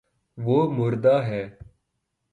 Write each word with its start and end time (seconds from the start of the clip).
وہ 0.37 0.57
مردا 0.71 1.15
ہے 1.27 1.43